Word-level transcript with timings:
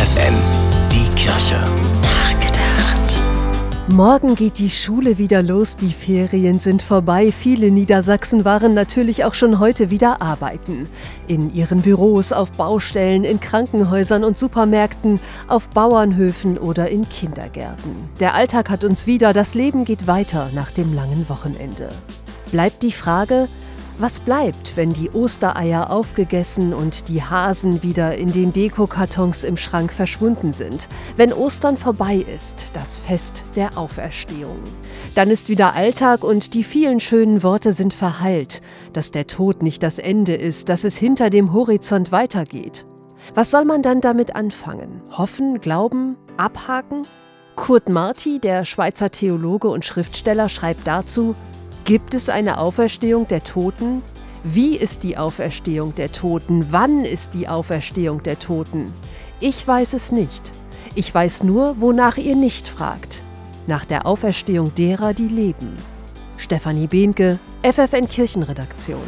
FFN, 0.00 0.34
die 0.90 1.14
Kirche. 1.14 1.62
Nachgedacht. 2.00 3.20
Morgen 3.88 4.34
geht 4.34 4.58
die 4.58 4.70
Schule 4.70 5.18
wieder 5.18 5.42
los, 5.42 5.76
die 5.76 5.92
Ferien 5.92 6.58
sind 6.58 6.80
vorbei. 6.80 7.30
Viele 7.30 7.70
Niedersachsen 7.70 8.46
waren 8.46 8.72
natürlich 8.72 9.26
auch 9.26 9.34
schon 9.34 9.58
heute 9.58 9.90
wieder 9.90 10.22
arbeiten. 10.22 10.88
In 11.26 11.54
ihren 11.54 11.82
Büros, 11.82 12.32
auf 12.32 12.50
Baustellen, 12.52 13.24
in 13.24 13.40
Krankenhäusern 13.40 14.24
und 14.24 14.38
Supermärkten, 14.38 15.20
auf 15.48 15.68
Bauernhöfen 15.68 16.56
oder 16.56 16.88
in 16.88 17.06
Kindergärten. 17.06 18.08
Der 18.20 18.34
Alltag 18.34 18.70
hat 18.70 18.84
uns 18.84 19.06
wieder, 19.06 19.34
das 19.34 19.52
Leben 19.52 19.84
geht 19.84 20.06
weiter 20.06 20.48
nach 20.54 20.70
dem 20.70 20.94
langen 20.94 21.28
Wochenende. 21.28 21.90
Bleibt 22.52 22.82
die 22.82 22.92
Frage, 22.92 23.48
was 24.00 24.20
bleibt, 24.20 24.76
wenn 24.76 24.90
die 24.90 25.10
Ostereier 25.10 25.90
aufgegessen 25.90 26.72
und 26.72 27.08
die 27.08 27.22
Hasen 27.22 27.82
wieder 27.82 28.16
in 28.16 28.32
den 28.32 28.52
Dekokartons 28.52 29.44
im 29.44 29.58
Schrank 29.58 29.92
verschwunden 29.92 30.54
sind? 30.54 30.88
Wenn 31.16 31.34
Ostern 31.34 31.76
vorbei 31.76 32.16
ist, 32.16 32.68
das 32.72 32.96
Fest 32.96 33.44
der 33.56 33.76
Auferstehung. 33.76 34.60
Dann 35.14 35.28
ist 35.28 35.50
wieder 35.50 35.74
Alltag 35.74 36.24
und 36.24 36.54
die 36.54 36.64
vielen 36.64 36.98
schönen 36.98 37.42
Worte 37.42 37.74
sind 37.74 37.92
verhallt, 37.92 38.62
dass 38.94 39.10
der 39.10 39.26
Tod 39.26 39.62
nicht 39.62 39.82
das 39.82 39.98
Ende 39.98 40.34
ist, 40.34 40.70
dass 40.70 40.84
es 40.84 40.96
hinter 40.96 41.28
dem 41.28 41.52
Horizont 41.52 42.10
weitergeht. 42.10 42.86
Was 43.34 43.50
soll 43.50 43.66
man 43.66 43.82
dann 43.82 44.00
damit 44.00 44.34
anfangen? 44.34 45.02
Hoffen, 45.10 45.60
glauben, 45.60 46.16
abhaken? 46.38 47.06
Kurt 47.54 47.90
Marti, 47.90 48.38
der 48.38 48.64
Schweizer 48.64 49.10
Theologe 49.10 49.68
und 49.68 49.84
Schriftsteller, 49.84 50.48
schreibt 50.48 50.86
dazu, 50.86 51.34
Gibt 51.90 52.14
es 52.14 52.28
eine 52.28 52.58
Auferstehung 52.58 53.26
der 53.26 53.42
Toten? 53.42 54.02
Wie 54.44 54.76
ist 54.76 55.02
die 55.02 55.18
Auferstehung 55.18 55.92
der 55.96 56.12
Toten? 56.12 56.66
Wann 56.70 57.04
ist 57.04 57.34
die 57.34 57.48
Auferstehung 57.48 58.22
der 58.22 58.38
Toten? 58.38 58.92
Ich 59.40 59.66
weiß 59.66 59.94
es 59.94 60.12
nicht. 60.12 60.52
Ich 60.94 61.12
weiß 61.12 61.42
nur, 61.42 61.80
wonach 61.80 62.16
ihr 62.16 62.36
nicht 62.36 62.68
fragt. 62.68 63.24
Nach 63.66 63.84
der 63.84 64.06
Auferstehung 64.06 64.72
derer, 64.76 65.14
die 65.14 65.26
leben. 65.26 65.74
Stefanie 66.36 66.86
Behnke, 66.86 67.40
FFN 67.64 68.08
Kirchenredaktion. 68.08 69.02